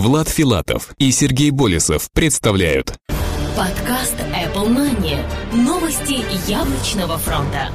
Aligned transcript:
Влад 0.00 0.30
Филатов 0.30 0.94
и 0.96 1.12
Сергей 1.12 1.50
Болесов 1.50 2.10
представляют 2.10 2.94
Подкаст 3.54 4.16
Apple 4.32 4.74
Money. 4.74 5.20
Новости 5.52 6.24
яблочного 6.50 7.18
фронта. 7.18 7.68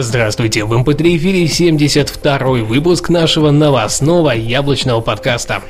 Здравствуйте, 0.00 0.64
в 0.64 0.72
MP3 0.72 1.16
эфире 1.16 1.46
72-й 1.46 2.62
выпуск 2.62 3.08
нашего 3.08 3.50
новостного 3.50 4.30
яблочного 4.30 5.00
подкаста. 5.00 5.60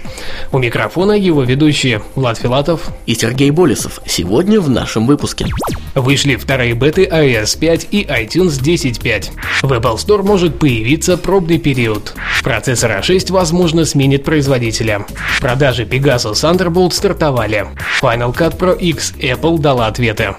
У 0.52 0.58
микрофона 0.58 1.12
его 1.12 1.44
ведущие 1.44 2.02
Влад 2.14 2.36
Филатов 2.36 2.90
и 3.06 3.14
Сергей 3.14 3.50
Болесов. 3.50 4.02
Сегодня 4.04 4.60
в 4.60 4.68
нашем 4.68 5.06
выпуске. 5.06 5.46
Вышли 5.94 6.36
вторые 6.36 6.74
беты 6.74 7.06
iOS 7.06 7.58
5 7.58 7.88
и 7.90 8.04
iTunes 8.04 8.60
10.5. 8.62 9.30
В 9.62 9.72
Apple 9.72 9.96
Store 9.96 10.22
может 10.22 10.58
появиться 10.58 11.16
пробный 11.16 11.56
период. 11.56 12.14
Процессор 12.42 13.00
A6 13.00 13.32
возможно 13.32 13.86
сменит 13.86 14.24
производителя. 14.24 15.06
Продажи 15.40 15.84
Pegasus 15.84 16.34
Thunderbolt 16.34 16.92
стартовали. 16.92 17.68
Final 18.02 18.36
Cut 18.36 18.58
Pro 18.58 18.78
X 18.78 19.14
Apple 19.20 19.58
дала 19.58 19.86
ответы. 19.86 20.34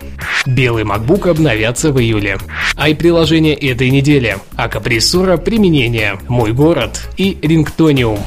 Белый 0.46 0.84
MacBook 0.84 1.30
обновятся 1.30 1.91
в 1.91 1.99
июле. 1.99 2.38
i-приложение 2.77 3.55
этой 3.80 3.92
недели, 3.92 4.38
а 4.58 4.68
каприссура 4.68 5.38
применения 5.38 6.20
«Мой 6.28 6.52
город» 6.52 7.00
и 7.16 7.38
«Рингтониум». 7.42 8.20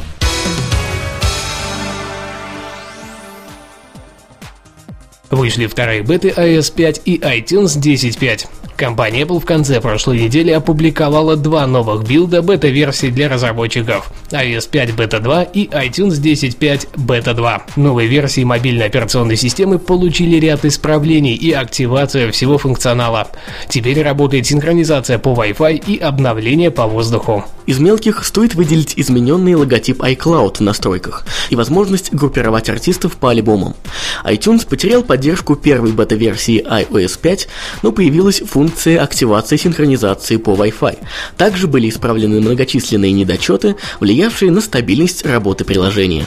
Вышли 5.31 5.67
вторые 5.67 6.01
беты 6.01 6.31
iOS 6.31 6.73
5 6.75 7.03
и 7.05 7.19
iTunes 7.19 7.79
10.5. 7.79 8.47
Компания 8.83 9.23
Apple 9.23 9.39
в 9.39 9.45
конце 9.45 9.81
прошлой 9.81 10.23
недели 10.23 10.51
опубликовала 10.51 11.37
два 11.37 11.69
новых 11.69 12.03
билда 12.03 12.43
бета-версий 12.43 13.13
для 13.13 13.29
разработчиков 13.29 14.13
iOS 14.33 14.69
5 14.69 14.91
Beta 14.91 15.21
2 15.21 15.43
и 15.45 15.67
iTunes 15.69 16.21
10.5 16.21 16.89
Beta 16.97 17.33
2. 17.33 17.67
Новые 17.77 18.09
версии 18.09 18.43
мобильной 18.43 18.87
операционной 18.87 19.37
системы 19.37 19.79
получили 19.79 20.35
ряд 20.41 20.65
исправлений 20.65 21.35
и 21.35 21.53
активацию 21.53 22.33
всего 22.33 22.59
функционала. 22.59 23.29
Теперь 23.69 24.03
работает 24.03 24.47
синхронизация 24.49 25.19
по 25.19 25.29
Wi-Fi 25.29 25.85
и 25.87 25.99
обновление 25.99 26.73
по 26.73 26.89
воздуху. 26.89 27.45
Из 27.67 27.79
мелких 27.79 28.25
стоит 28.25 28.57
выделить 28.57 28.95
измененный 28.97 29.55
логотип 29.55 30.03
iCloud 30.03 30.57
в 30.57 30.61
настройках 30.63 31.25
и 31.51 31.55
возможность 31.55 32.13
группировать 32.13 32.69
артистов 32.69 33.17
по 33.17 33.31
альбомам. 33.31 33.77
iTunes 34.25 34.67
потерял 34.69 35.05
поддержку 35.05 35.55
первой 35.55 35.93
бета-версии 35.93 36.61
iOS 36.61 37.21
5, 37.21 37.49
но 37.85 37.93
появилась 37.93 38.41
функция 38.41 38.72
функции 38.73 38.97
активации 38.97 39.59
синхронизации 39.59 40.39
по 40.39 40.53
Wi-Fi. 40.53 40.99
Также 41.37 41.67
были 41.67 41.91
исправлены 41.91 42.41
многочисленные 42.41 43.13
недочеты, 43.13 43.77
влиявшие 44.01 44.51
на 44.51 44.63
стабильность 44.63 45.27
работы 45.27 45.65
приложения. 45.67 46.25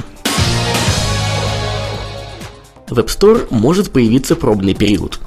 В 2.88 3.00
App 3.00 3.08
Store 3.08 3.48
может 3.50 3.92
появиться 3.92 4.36
пробный 4.36 4.76
период. 4.76 5.20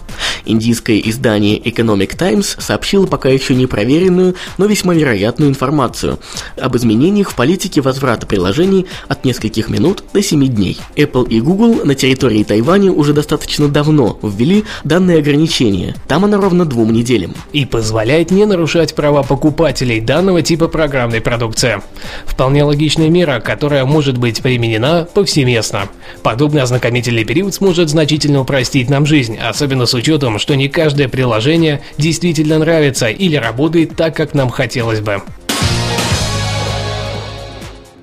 Индийское 0.48 0.98
издание 0.98 1.58
Economic 1.58 2.16
Times 2.16 2.56
сообщило 2.58 3.06
пока 3.06 3.28
еще 3.28 3.54
не 3.54 3.66
проверенную, 3.66 4.34
но 4.56 4.64
весьма 4.64 4.94
вероятную 4.94 5.50
информацию 5.50 6.18
об 6.56 6.74
изменениях 6.74 7.30
в 7.30 7.34
политике 7.34 7.82
возврата 7.82 8.26
приложений 8.26 8.86
от 9.08 9.26
нескольких 9.26 9.68
минут 9.68 10.02
до 10.14 10.22
7 10.22 10.46
дней. 10.46 10.78
Apple 10.96 11.28
и 11.28 11.40
Google 11.42 11.84
на 11.84 11.94
территории 11.94 12.44
Тайваня 12.44 12.90
уже 12.90 13.12
достаточно 13.12 13.68
давно 13.68 14.18
ввели 14.22 14.64
данные 14.84 15.18
ограничения. 15.18 15.94
Там 16.06 16.24
оно 16.24 16.40
ровно 16.40 16.64
двум 16.64 16.92
неделям. 16.94 17.34
И 17.52 17.66
позволяет 17.66 18.30
не 18.30 18.46
нарушать 18.46 18.94
права 18.94 19.22
покупателей 19.22 20.00
данного 20.00 20.40
типа 20.40 20.68
программной 20.68 21.20
продукции. 21.20 21.82
Вполне 22.24 22.64
логичная 22.64 23.10
мера, 23.10 23.40
которая 23.40 23.84
может 23.84 24.16
быть 24.16 24.40
применена 24.40 25.06
повсеместно. 25.12 25.88
Подобный 26.22 26.62
ознакомительный 26.62 27.24
период 27.24 27.54
сможет 27.54 27.90
значительно 27.90 28.40
упростить 28.40 28.88
нам 28.88 29.04
жизнь, 29.04 29.36
особенно 29.36 29.84
с 29.84 29.92
учетом 29.92 30.37
что 30.38 30.54
не 30.54 30.68
каждое 30.68 31.08
приложение 31.08 31.82
действительно 31.96 32.58
нравится 32.58 33.08
или 33.08 33.36
работает 33.36 33.96
так, 33.96 34.16
как 34.16 34.34
нам 34.34 34.50
хотелось 34.50 35.00
бы. 35.00 35.22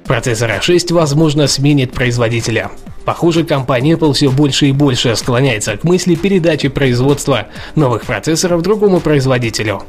Процессор 0.06 0.52
A6, 0.52 0.94
возможно, 0.94 1.48
сменит 1.48 1.92
производителя. 1.92 2.70
Похоже, 3.06 3.44
компания 3.44 3.94
Apple 3.94 4.14
все 4.14 4.32
больше 4.32 4.68
и 4.68 4.72
больше 4.72 5.16
склоняется 5.16 5.78
к 5.78 5.84
мысли 5.84 6.16
передачи 6.16 6.70
производства 6.70 7.48
новых 7.76 8.04
процессоров 8.06 8.64
другому 8.64 9.00
производителю. 9.00 9.84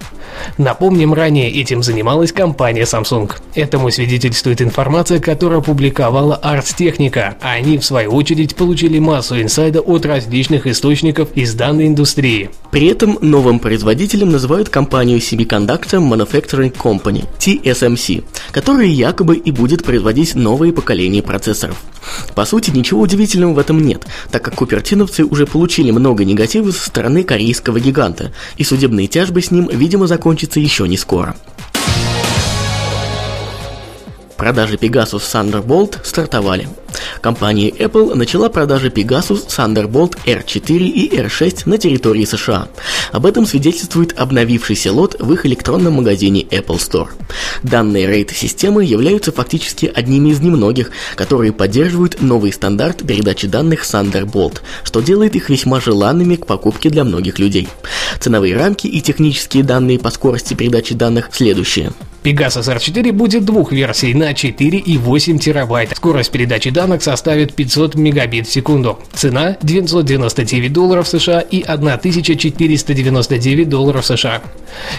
Напомним, 0.58 1.14
ранее 1.14 1.50
этим 1.50 1.82
занималась 1.82 2.30
компания 2.30 2.82
Samsung. 2.82 3.32
Этому 3.54 3.90
свидетельствует 3.90 4.60
информация, 4.60 5.18
которую 5.18 5.60
опубликовала 5.60 6.38
Ars 6.42 6.76
Technica, 6.78 7.34
а 7.40 7.52
они, 7.52 7.78
в 7.78 7.84
свою 7.84 8.10
очередь, 8.10 8.54
получили 8.54 8.98
массу 8.98 9.40
инсайда 9.40 9.80
от 9.80 10.04
различных 10.04 10.66
источников 10.66 11.30
из 11.34 11.54
данной 11.54 11.86
индустрии. 11.86 12.50
При 12.70 12.88
этом 12.88 13.18
новым 13.22 13.58
производителем 13.60 14.30
называют 14.30 14.68
компанию 14.68 15.18
Semiconductor 15.18 16.00
Manufacturing 16.00 16.76
Company, 16.76 17.24
TSMC, 17.38 18.24
которая 18.52 18.88
якобы 18.88 19.36
и 19.36 19.50
будет 19.50 19.84
производить 19.84 20.34
новые 20.34 20.74
поколения 20.74 21.22
процессоров. 21.22 21.76
По 22.34 22.44
сути, 22.44 22.70
ничего 22.70 23.00
удивительного 23.00 23.54
в 23.54 23.58
этом 23.58 23.80
нет, 23.80 24.06
так 24.30 24.42
как 24.42 24.54
купертиновцы 24.54 25.24
уже 25.24 25.46
получили 25.46 25.90
много 25.90 26.24
негатива 26.24 26.70
со 26.70 26.86
стороны 26.86 27.24
корейского 27.24 27.80
гиганта, 27.80 28.32
и 28.56 28.64
судебные 28.64 29.06
тяжбы 29.06 29.42
с 29.42 29.50
ним, 29.50 29.68
видимо, 29.72 30.06
закончатся 30.06 30.60
еще 30.60 30.86
не 30.88 30.96
скоро. 30.96 31.36
Продажи 34.36 34.76
Pegasus 34.76 35.22
Thunderbolt 35.22 35.98
стартовали. 36.04 36.68
Компания 37.20 37.70
Apple 37.70 38.14
начала 38.14 38.48
продажи 38.48 38.88
Pegasus 38.88 39.46
Thunderbolt 39.48 40.16
R4 40.26 40.76
и 40.76 41.16
R6 41.16 41.62
на 41.66 41.78
территории 41.78 42.24
США. 42.24 42.68
Об 43.12 43.26
этом 43.26 43.46
свидетельствует 43.46 44.18
обновившийся 44.18 44.92
лот 44.92 45.16
в 45.18 45.32
их 45.32 45.46
электронном 45.46 45.94
магазине 45.94 46.42
Apple 46.42 46.78
Store. 46.78 47.08
Данные 47.62 48.06
рейд-системы 48.06 48.84
являются 48.84 49.32
фактически 49.32 49.90
одними 49.92 50.30
из 50.30 50.40
немногих, 50.40 50.90
которые 51.14 51.52
поддерживают 51.52 52.20
новый 52.20 52.52
стандарт 52.52 53.06
передачи 53.06 53.46
данных 53.46 53.84
Thunderbolt, 53.84 54.60
что 54.84 55.00
делает 55.00 55.34
их 55.34 55.48
весьма 55.48 55.80
желанными 55.80 56.36
к 56.36 56.46
покупке 56.46 56.90
для 56.90 57.04
многих 57.04 57.38
людей. 57.38 57.68
Ценовые 58.20 58.56
рамки 58.56 58.86
и 58.86 59.00
технические 59.00 59.64
данные 59.64 59.98
по 59.98 60.10
скорости 60.10 60.54
передачи 60.54 60.94
данных 60.94 61.30
следующие. 61.32 61.92
Pegasus 62.26 62.66
R4 62.66 63.12
будет 63.12 63.44
двух 63.44 63.70
версий 63.70 64.12
на 64.12 64.34
4 64.34 64.78
и 64.78 64.98
8 64.98 65.38
терабайт. 65.38 65.96
Скорость 65.96 66.32
передачи 66.32 66.70
данных 66.70 67.04
составит 67.04 67.54
500 67.54 67.94
мегабит 67.94 68.48
в 68.48 68.52
секунду. 68.52 68.98
Цена 69.12 69.56
999 69.62 70.72
долларов 70.72 71.06
США 71.06 71.40
и 71.40 71.62
1499 71.62 73.68
долларов 73.68 74.04
США. 74.04 74.42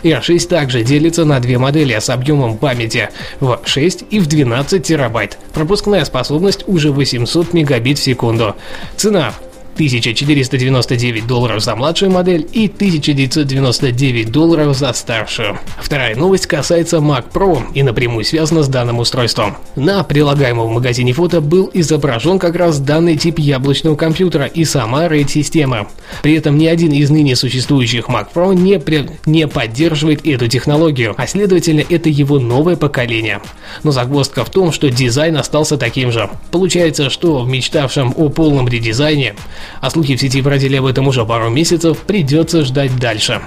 R6 0.04 0.48
также 0.48 0.84
делится 0.84 1.26
на 1.26 1.42
две 1.42 1.58
модели 1.58 2.00
с 2.00 2.10
объемом 2.10 2.58
памяти 2.58 3.10
в 3.42 3.60
6 3.66 4.06
и 4.10 4.22
в 4.22 4.28
12 4.28 4.82
терабайт. 4.82 5.38
Пропускная 5.54 6.06
способность 6.06 6.64
уже 6.66 6.94
800 6.94 7.52
мегабит 7.52 8.00
в 8.00 8.04
секунду. 8.04 8.56
Цена 8.96 9.34
1499 9.78 11.28
долларов 11.28 11.64
за 11.64 11.76
младшую 11.76 12.10
модель 12.10 12.48
и 12.52 12.66
1999 12.66 14.32
долларов 14.32 14.76
за 14.76 14.92
старшую. 14.94 15.60
Вторая 15.80 16.16
новость 16.16 16.48
касается 16.48 16.98
Mac 16.98 17.26
Pro 17.32 17.62
и 17.76 17.84
напрямую 17.84 18.26
связана 18.26 18.64
с 18.64 18.68
данным 18.68 18.98
устройством. 18.98 19.56
На 19.76 20.04
прилагаемом 20.04 20.70
в 20.70 20.72
магазине 20.72 21.14
фото 21.14 21.42
был 21.42 21.70
изображен 21.72 22.40
как 22.40 22.56
раз 22.56 22.80
данный 22.80 23.18
тип 23.18 23.38
яблочного 23.38 23.96
компьютера 23.96 24.46
и 24.46 24.66
сама 24.66 25.06
RAID-система. 25.06 25.88
При 26.24 26.34
этом 26.34 26.58
ни 26.58 26.66
один 26.66 26.92
из 26.92 27.12
ныне 27.12 27.36
существующих 27.36 28.08
Mac 28.08 28.30
Pro 28.34 28.56
не, 28.56 28.80
при... 28.80 29.08
не 29.28 29.48
поддерживает 29.48 30.26
эту 30.26 30.48
технологию, 30.48 31.14
а 31.18 31.28
следовательно 31.28 31.84
это 31.88 32.10
его 32.10 32.40
новое 32.40 32.78
поколение. 32.78 33.42
Но 33.84 33.92
загвоздка 33.92 34.44
в 34.44 34.50
том, 34.50 34.72
что 34.72 34.90
дизайн 34.90 35.38
остался 35.38 35.78
таким 35.78 36.12
же. 36.12 36.32
Получается, 36.50 37.12
что 37.12 37.44
в 37.44 37.48
мечтавшем 37.48 38.16
о 38.18 38.30
полном 38.30 38.68
редизайне 38.68 39.36
а 39.82 39.90
слухи 39.90 40.16
в 40.16 40.22
сети 40.22 40.42
бродили 40.42 40.78
об 40.78 40.86
этом 40.86 41.08
уже 41.08 41.26
пару 41.26 41.50
месяцев, 41.50 42.00
придется 42.00 42.64
ждать 42.64 42.96
дальше. 42.98 43.42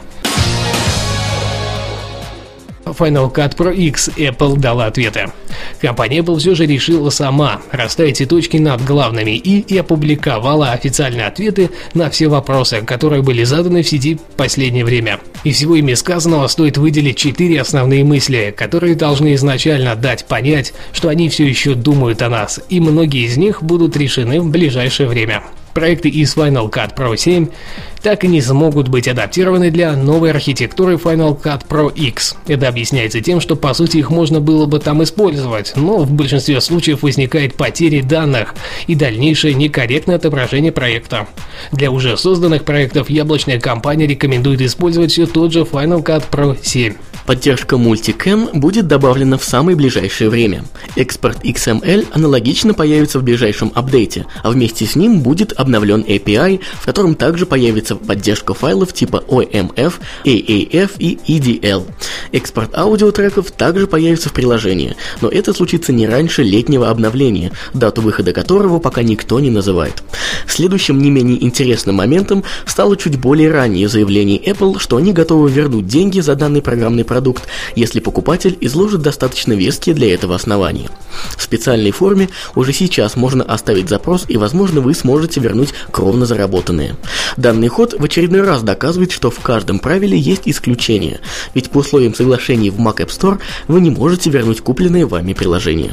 Final 3.01 3.33
Cut 3.33 3.57
Pro 3.57 3.75
X 3.75 4.11
Apple 4.17 4.59
дала 4.59 4.87
ответы. 4.87 5.31
Компания 5.81 6.19
Apple 6.19 6.39
все 6.39 6.55
же 6.55 6.67
решила 6.67 7.11
сама 7.11 7.61
расставить 7.71 8.27
точки 8.29 8.59
над 8.59 8.85
главными 8.85 9.37
и, 9.37 9.61
и 9.61 9.79
опубликовала 9.79 10.73
официальные 10.73 11.27
ответы 11.27 11.71
на 11.95 12.11
все 12.11 12.29
вопросы, 12.29 12.83
которые 12.83 13.23
были 13.23 13.45
заданы 13.45 13.83
в 13.83 13.89
сети 13.89 14.17
в 14.17 14.37
последнее 14.37 14.85
время. 14.85 15.21
И 15.45 15.53
всего 15.53 15.77
ими 15.77 15.95
сказанного 15.95 16.47
стоит 16.49 16.77
выделить 16.77 17.17
четыре 17.17 17.61
основные 17.61 18.05
мысли, 18.05 18.55
которые 18.57 18.95
должны 18.95 19.35
изначально 19.35 19.97
дать 19.97 20.27
понять, 20.27 20.75
что 20.93 21.09
они 21.09 21.29
все 21.29 21.47
еще 21.47 21.75
думают 21.75 22.21
о 22.23 22.29
нас, 22.29 22.61
и 22.69 22.81
многие 22.81 23.25
из 23.25 23.37
них 23.37 23.63
будут 23.63 23.97
решены 23.97 24.41
в 24.41 24.51
ближайшее 24.51 25.09
время. 25.09 25.43
Проекты 25.73 26.09
из 26.09 26.37
Final 26.37 26.71
Cut 26.71 26.95
Pro 26.97 27.17
7 27.17 27.49
так 28.03 28.25
и 28.25 28.29
не 28.29 28.41
смогут 28.41 28.89
быть 28.89 29.09
адаптированы 29.09 29.71
для 29.71 29.95
новой 29.97 30.31
архитектуры 30.31 30.95
Final 30.95 31.41
Cut 31.41 31.67
Pro 31.69 31.93
X. 31.95 32.37
Это 32.47 32.69
объясняется 32.69 33.21
тем, 33.21 33.41
что 33.41 33.57
по 33.57 33.75
сути 33.75 33.99
их 33.99 34.11
можно 34.11 34.41
было 34.41 34.67
бы 34.67 34.79
там 34.79 35.03
использовать, 35.03 35.73
но 35.77 35.99
в 35.99 36.11
большинстве 36.11 36.61
случаев 36.61 37.03
возникает 37.03 37.55
потери 37.55 38.01
данных 38.01 38.55
и 38.87 38.95
дальнейшее 38.95 39.55
некорректное 39.55 40.17
отображение 40.17 40.73
проекта. 40.73 41.29
Для 41.73 41.91
уже 41.91 42.17
созданных 42.17 42.65
проектов 42.65 43.11
яблочная 43.11 43.61
компания 43.61 44.07
рекомендует 44.07 44.61
использовать 44.61 45.13
все 45.13 45.27
тот 45.27 45.53
же 45.53 45.61
Final 45.61 46.03
Cut 46.03 46.25
Pro 46.31 46.57
7. 46.61 46.95
Поддержка 47.27 47.77
Multicam 47.77 48.59
будет 48.59 48.89
добавлена 48.89 49.39
в 49.39 49.45
самое 49.45 49.77
ближайшее 49.77 50.31
время. 50.31 50.65
Экспорт 50.97 51.45
XML 51.45 52.09
аналогично 52.13 52.75
появится 52.75 53.21
в 53.21 53.23
ближайшем 53.23 53.71
апдейте, 53.75 54.27
а 54.43 54.51
вместе 54.51 54.85
с 54.87 54.97
ним 54.97 55.21
будет 55.21 55.53
обновлен 55.53 56.01
API, 56.01 56.61
в 56.81 56.85
котором 56.85 57.15
также 57.15 57.47
появится 57.47 57.90
поддержка 57.97 58.55
файлов 58.55 58.93
типа 58.93 59.25
OMF, 59.29 59.95
AAF 60.25 60.91
и 60.99 61.19
EDL. 61.27 61.87
Экспорт 62.33 62.77
аудиотреков 62.77 63.51
также 63.51 63.87
появится 63.87 64.29
в 64.29 64.33
приложении, 64.33 64.97
но 65.21 65.29
это 65.29 65.53
случится 65.53 65.93
не 65.93 66.07
раньше 66.07 66.43
летнего 66.43 66.91
обновления, 66.91 67.53
дату 67.75 68.03
выхода 68.03 68.33
которого 68.33 68.79
пока 68.79 69.03
никто 69.03 69.41
не 69.41 69.51
называет. 69.51 70.03
Следующим 70.47 70.99
не 70.99 71.11
менее 71.11 71.43
интересным 71.43 71.97
моментом 71.97 72.45
стало 72.67 72.97
чуть 72.97 73.19
более 73.19 73.51
раннее 73.51 73.89
заявление 73.89 74.39
Apple, 74.39 74.79
что 74.79 74.97
они 74.97 75.13
готовы 75.13 75.51
вернуть 75.51 75.87
деньги 75.87 76.21
за 76.21 76.35
данный 76.35 76.63
программный 76.63 77.05
продукт, 77.05 77.45
если 77.75 78.01
покупатель 78.01 78.57
изложит 78.61 79.03
достаточно 79.03 79.53
веские 79.53 79.95
для 79.95 80.15
этого 80.15 80.35
основания. 80.35 80.89
В 81.37 81.43
специальной 81.43 81.91
форме 81.91 82.29
уже 82.55 82.73
сейчас 82.73 83.17
можно 83.17 83.43
оставить 83.43 83.89
запрос 83.89 84.25
и, 84.29 84.37
возможно, 84.37 84.81
вы 84.81 84.95
сможете 84.95 85.41
вернуть 85.41 85.75
кровно 85.91 86.27
заработанные. 86.27 86.97
Данный 87.37 87.69
ход 87.69 87.80
в 87.89 88.05
очередной 88.05 88.43
раз 88.43 88.63
доказывает, 88.63 89.11
что 89.11 89.31
в 89.31 89.41
каждом 89.41 89.79
правиле 89.79 90.19
есть 90.19 90.43
исключение, 90.45 91.21
ведь 91.55 91.71
по 91.71 91.79
условиям 91.79 92.15
соглашений 92.15 92.71
в 92.71 92.79
Mac 92.79 92.99
App 92.99 93.09
Store 93.09 93.39
вы 93.69 93.81
не 93.81 93.91
можете 93.91 94.31
вернуть 94.31 94.61
купленные 94.61 95.07
вами 95.07 95.33
приложения. 95.33 95.93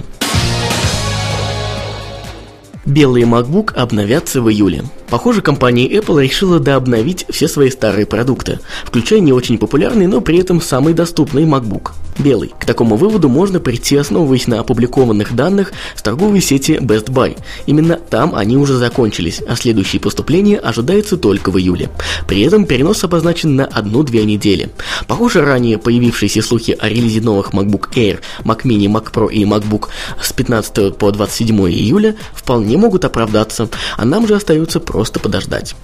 Белый 2.86 3.24
MacBook 3.24 3.74
обновятся 3.74 4.42
в 4.42 4.50
июле. 4.50 4.84
Похоже, 5.10 5.42
компания 5.42 5.90
Apple 5.90 6.24
решила 6.24 6.60
дообновить 6.60 7.26
все 7.30 7.48
свои 7.48 7.70
старые 7.70 8.06
продукты, 8.06 8.60
включая 8.86 9.20
не 9.20 9.34
очень 9.34 9.58
популярный, 9.58 10.08
но 10.08 10.22
при 10.22 10.40
этом 10.40 10.62
самый 10.62 10.94
доступный 10.94 11.44
MacBook– 11.44 11.92
белый. 12.20 12.54
К 12.60 12.66
такому 12.66 12.96
выводу 12.96 13.30
можно 13.30 13.60
прийти, 13.60 13.96
основываясь 13.96 14.48
на 14.48 14.60
опубликованных 14.60 15.36
данных 15.36 15.72
с 15.96 16.02
торговой 16.02 16.42
сети 16.42 16.74
Best 16.74 17.06
Buy. 17.06 17.38
Именно 17.66 17.96
там 17.96 18.36
они 18.36 18.58
уже 18.58 18.78
закончились, 18.78 19.42
а 19.48 19.56
следующее 19.56 20.00
поступление 20.00 20.60
ожидается 20.60 21.18
только 21.18 21.52
в 21.52 21.58
июле. 21.58 21.90
При 22.28 22.42
этом 22.42 22.66
перенос 22.66 23.04
обозначен 23.04 23.56
на 23.56 23.66
одну-две 23.66 24.26
недели. 24.26 24.70
Похоже, 25.08 25.42
ранее 25.42 25.78
появившиеся 25.78 26.42
слухи 26.42 26.76
о 26.78 26.90
релизе 26.90 27.22
новых 27.22 27.52
MacBook 27.52 27.94
Air, 27.96 28.20
Mac 28.44 28.64
Mini, 28.64 28.88
Mac 28.88 29.12
Pro 29.12 29.32
и 29.32 29.44
MacBook 29.44 29.88
с 30.22 30.34
15 30.34 30.98
по 30.98 31.12
27 31.12 31.58
июля 31.70 32.16
вполне 32.34 32.78
могут 32.78 33.06
оправдаться, 33.06 33.70
а 33.98 34.06
нам 34.06 34.28
же 34.28 34.36
остается 34.36 34.80
просто 34.80 35.20
подождать. 35.20 35.76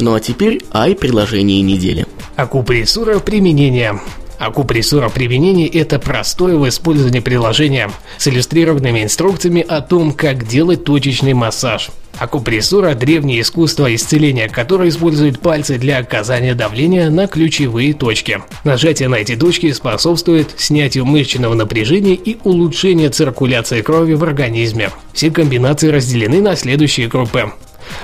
Ну 0.00 0.14
а 0.14 0.20
теперь 0.20 0.60
ай 0.72 0.94
приложение 0.94 1.62
недели. 1.62 2.06
Акупрессура 2.36 3.20
применения. 3.20 4.00
Акупрессура 4.38 5.08
применения– 5.08 5.68
это 5.72 6.00
простое 6.00 6.56
в 6.56 6.68
использовании 6.68 7.20
приложения 7.20 7.92
с 8.18 8.26
иллюстрированными 8.26 9.04
инструкциями 9.04 9.62
о 9.62 9.80
том, 9.80 10.12
как 10.12 10.44
делать 10.44 10.82
точечный 10.82 11.32
массаж. 11.32 11.90
Акупрессура– 12.18 12.94
древнее 12.96 13.40
искусство 13.40 13.94
исцеления, 13.94 14.48
которое 14.48 14.88
использует 14.88 15.38
пальцы 15.38 15.78
для 15.78 15.98
оказания 15.98 16.54
давления 16.54 17.08
на 17.08 17.28
ключевые 17.28 17.94
точки. 17.94 18.42
Нажатие 18.64 19.08
на 19.08 19.16
эти 19.16 19.36
точки 19.36 19.70
способствует 19.70 20.54
снятию 20.56 21.06
мышечного 21.06 21.54
напряжения 21.54 22.14
и 22.14 22.38
улучшению 22.42 23.10
циркуляции 23.10 23.80
крови 23.80 24.14
в 24.14 24.24
организме. 24.24 24.90
Все 25.12 25.30
комбинации 25.30 25.88
разделены 25.88 26.40
на 26.40 26.56
следующие 26.56 27.06
группы. 27.06 27.52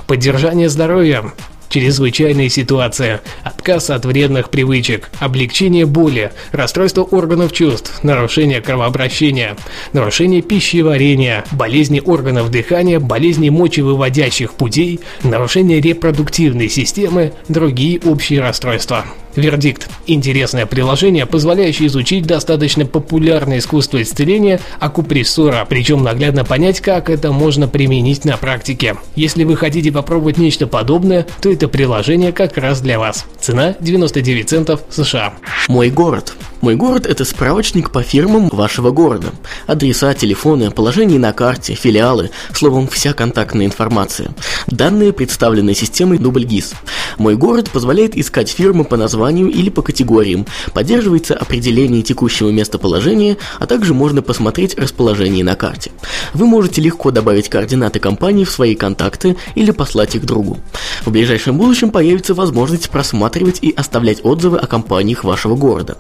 Поддержание 0.07 0.69
здоровья, 0.69 1.33
чрезвычайные 1.71 2.51
ситуации, 2.51 3.21
отказ 3.43 3.89
от 3.89 4.05
вредных 4.05 4.51
привычек, 4.51 5.09
облегчение 5.21 5.87
боли, 5.87 6.33
расстройство 6.53 7.03
органов 7.03 7.53
чувств, 7.53 8.03
нарушение 8.03 8.61
кровообращения, 8.61 9.57
нарушение 9.95 10.43
пищеварения, 10.43 11.45
болезни 11.53 12.03
органов 12.05 12.51
дыхания, 12.51 13.01
болезни 13.01 13.49
мочевыводящих 13.49 14.53
путей, 14.55 15.01
нарушение 15.23 15.81
репродуктивной 15.81 16.69
системы, 16.69 17.33
другие 17.49 18.01
общие 18.01 18.41
расстройства. 18.41 19.07
Вердикт. 19.37 19.89
Интересное 20.07 20.67
приложение, 20.67 21.27
позволяющее 21.27 21.89
изучить 21.89 22.27
достаточно 22.27 22.87
популярное 22.87 23.59
искусство 23.59 24.03
исцеления 24.03 24.61
акупрессура, 24.79 25.67
причем 25.69 26.03
наглядно 26.03 26.45
понять, 26.45 26.81
как 26.81 27.11
это 27.11 27.33
можно 27.33 27.69
применить 27.69 28.25
на 28.25 28.37
практике. 28.37 28.97
Если 29.15 29.45
вы 29.45 29.57
хотите 29.57 29.93
попробовать 29.93 30.39
нечто 30.39 30.67
подобное, 30.67 31.27
то 31.41 31.51
это 31.51 31.69
приложение 31.69 32.33
как 32.33 32.57
раз 32.57 32.81
для 32.81 32.99
вас. 32.99 33.27
Цена 33.41 33.75
99 33.81 34.49
центов 34.49 34.81
США. 34.91 35.35
Мой 35.69 35.91
город. 35.91 36.35
Мой 36.61 36.77
город– 36.77 37.07
это 37.09 37.25
справочник 37.25 37.91
по 37.91 38.03
фирмам 38.03 38.49
вашего 38.51 38.91
города. 38.91 39.29
Адреса, 39.67 40.13
телефоны, 40.13 40.71
положение 40.71 41.19
на 41.19 41.33
карте, 41.33 41.75
филиалы, 41.75 42.31
словом, 42.53 42.87
вся 42.87 43.15
контактная 43.15 43.65
информация. 43.65 44.35
Данные 44.67 45.15
представлены 45.15 45.75
системой 45.75 46.19
DoubleGIS. 46.19 46.75
Мой 47.21 47.37
город 47.37 47.69
позволяет 47.71 48.17
искать 48.17 48.49
фирмы 48.49 48.85
по 48.85 48.97
названию 48.97 49.51
или 49.51 49.69
по 49.69 49.83
категориям, 49.83 50.47
поддерживается 50.73 51.35
определение 51.35 52.01
текущего 52.01 52.49
местоположения, 52.49 53.37
а 53.59 53.67
также 53.67 53.93
можно 53.93 54.23
посмотреть 54.23 54.79
расположение 54.79 55.45
на 55.45 55.55
карте. 55.55 55.93
Вы 56.33 56.47
можете 56.47 56.81
легко 56.81 57.11
добавить 57.11 57.51
координаты 57.51 58.01
компании 58.01 58.45
в 58.45 58.51
свои 58.51 58.75
контакты 58.75 59.37
или 59.55 59.71
послать 59.71 60.15
их 60.15 60.25
другу. 60.25 60.61
В 61.05 61.11
ближайшем 61.11 61.59
будущем 61.59 61.91
появится 61.91 62.33
возможность 62.33 62.89
просматривать 62.89 63.59
и 63.61 63.71
оставлять 63.71 64.25
отзывы 64.25 64.57
о 64.57 64.67
компаниях 64.67 65.23
вашего 65.23 65.57
города. 65.57 65.99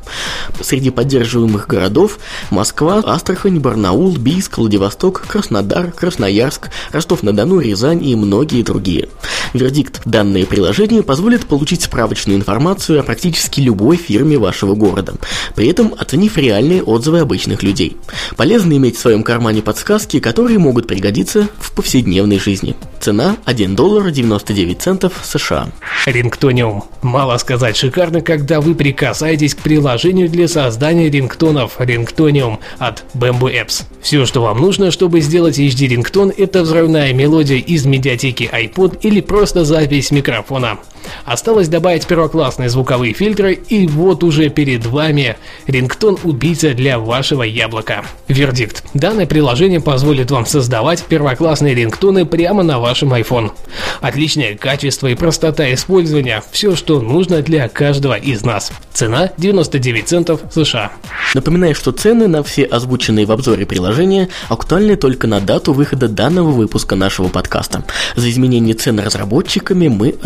Среди 0.63 0.89
поддерживаемых 0.89 1.67
городов 1.67 2.19
Москва, 2.49 3.03
Астрахань, 3.05 3.59
Барнаул, 3.59 4.17
Бийск, 4.17 4.57
Владивосток, 4.57 5.21
Краснодар, 5.29 5.93
Красноярск, 5.93 6.71
Ростов-на-Дону, 6.93 7.61
Рязань 7.61 8.03
и 8.03 8.17
многие 8.17 8.63
другие. 8.63 9.11
Вердикт. 9.53 10.01
Данное 10.07 10.47
приложение 10.47 11.03
позволит 11.11 11.47
получить 11.47 11.83
справочную 11.83 12.39
информацию 12.39 13.01
о 13.01 13.03
практически 13.03 13.61
любой 13.61 13.97
фирме 13.97 14.39
вашего 14.39 14.77
города, 14.77 15.15
при 15.57 15.67
этом 15.67 15.93
оценив 15.99 16.39
реальные 16.39 16.85
отзывы 16.85 17.19
обычных 17.19 17.65
людей. 17.65 17.97
Полезно 18.37 18.75
иметь 18.75 18.97
в 18.97 19.01
своем 19.01 19.25
кармане 19.25 19.61
подсказки, 19.61 20.21
которые 20.21 20.61
могут 20.61 20.87
пригодиться 20.87 21.49
в 21.59 21.73
повседневной 21.73 22.39
жизни. 22.39 22.77
Цена 23.01 23.39
1 23.45 23.75
доллар 23.75 24.13
99 24.13 24.81
центов 24.81 25.15
США. 25.25 25.71
Рингтониум. 26.07 26.85
Мало 27.03 27.39
сказать, 27.39 27.77
шикарно, 27.77 28.21
когда 28.21 28.61
вы 28.61 28.77
прикасаетесь 28.77 29.57
к 29.57 29.63
приложению 29.63 30.29
для 30.29 30.47
создания 30.47 31.11
рингтонов 31.11 31.73
Рингтониум 31.81 32.61
от 32.79 33.03
Bamboo 33.15 33.53
Apps. 33.53 33.83
Все, 34.01 34.27
что 34.27 34.43
вам 34.43 34.59
нужно, 34.59 34.93
чтобы 34.93 35.23
сделать 35.23 35.59
HD 35.59 35.89
рингтон, 35.89 36.33
это 36.37 36.63
взрывная 36.63 37.13
мелодия 37.13 37.59
из 37.59 37.85
медиатеки 37.85 38.49
iPod 38.53 39.01
или 39.03 39.21
просто 39.21 39.65
запись 39.65 40.13
микрофона. 40.13 40.79
Осталось 41.25 41.69
добавить 41.69 42.07
первоклассные 42.07 42.69
звуковые 42.69 43.13
фильтры, 43.13 43.55
и 43.55 43.87
вот 43.87 44.25
уже 44.25 44.49
перед 44.49 44.87
вами 44.87 45.37
рингтон-убийца 45.67 46.75
для 46.75 46.99
вашего 46.99 47.43
яблока. 47.43 48.05
Вердикт. 48.29 48.85
Данное 48.95 49.27
приложение 49.27 49.81
позволит 49.81 50.31
вам 50.31 50.47
создавать 50.47 51.03
первоклассные 51.05 51.75
рингтоны 51.75 52.27
прямо 52.27 52.63
на 52.63 52.79
вашем 52.79 53.13
iPhone. 53.15 53.53
Отличное 54.01 54.57
качество 54.57 55.07
и 55.07 55.15
простота 55.15 55.73
использования– 55.73 56.43
все, 56.53 56.77
что 56.77 57.01
нужно 57.01 57.43
для 57.43 57.69
каждого 57.69 58.15
из 58.15 58.45
нас. 58.45 58.73
Цена 58.93 59.31
99 59.37 60.09
центов 60.09 60.41
США. 60.51 60.93
Напоминаю, 61.35 61.75
что 61.75 61.93
цены 61.93 62.29
на 62.29 62.43
все 62.43 62.65
озвученные 62.65 63.27
в 63.27 63.33
обзоре 63.33 63.67
приложения 63.67 64.29
актуальны 64.49 64.97
только 64.97 65.27
на 65.27 65.41
дату 65.41 65.73
выхода 65.73 66.09
данного 66.09 66.51
выпуска 66.51 66.97
нашего 66.97 67.29
подкаста. 67.29 67.85
За 68.17 68.29
изменение 68.29 68.75
цен 68.75 68.99
разработчиками 69.01 69.89
мы 69.89 70.17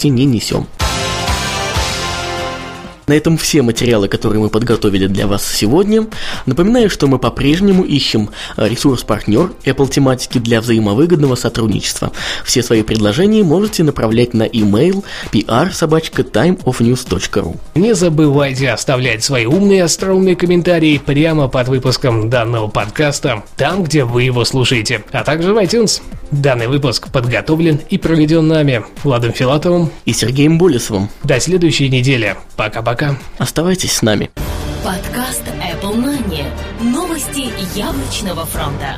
ответственности 0.00 0.08
не 0.08 0.24
несем. 0.24 0.66
На 3.06 3.14
этом 3.14 3.38
все 3.38 3.62
материалы, 3.62 4.06
которые 4.06 4.40
мы 4.40 4.50
подготовили 4.50 5.08
для 5.08 5.26
вас 5.26 5.44
сегодня. 5.44 6.06
Напоминаю, 6.46 6.88
что 6.88 7.08
мы 7.08 7.18
по-прежнему 7.18 7.82
ищем 7.82 8.30
э, 8.56 8.68
ресурс-партнер 8.68 9.50
Apple 9.64 9.90
тематики 9.90 10.38
для 10.38 10.60
взаимовыгодного 10.60 11.34
сотрудничества. 11.34 12.12
Все 12.44 12.62
свои 12.62 12.84
предложения 12.84 13.42
можете 13.42 13.82
направлять 13.82 14.32
на 14.32 14.44
email 14.44 15.02
pr-timeofnews.ru 15.32 17.56
Не 17.74 17.96
забывайте 17.96 18.70
оставлять 18.70 19.24
свои 19.24 19.46
умные 19.46 19.82
остроумные 19.82 20.36
комментарии 20.36 21.00
прямо 21.04 21.48
под 21.48 21.66
выпуском 21.66 22.30
данного 22.30 22.68
подкаста, 22.68 23.42
там, 23.56 23.82
где 23.82 24.04
вы 24.04 24.22
его 24.22 24.44
слушаете, 24.44 25.02
а 25.10 25.24
также 25.24 25.52
в 25.52 25.58
iTunes. 25.58 26.00
Данный 26.30 26.68
выпуск 26.68 27.10
подготовлен 27.10 27.80
и 27.90 27.98
проведен 27.98 28.46
нами, 28.46 28.84
Владом 29.02 29.32
Филатовым 29.32 29.90
и 30.04 30.12
Сергеем 30.12 30.58
Болесовым. 30.58 31.10
До 31.24 31.40
следующей 31.40 31.88
недели. 31.88 32.36
Пока-пока. 32.56 33.16
Оставайтесь 33.38 33.92
с 33.92 34.02
нами. 34.02 34.30
Подкаст 34.84 35.42
Apple 35.60 35.96
Money. 35.96 36.44
Новости 36.80 37.50
яблочного 37.76 38.46
фронта. 38.46 38.96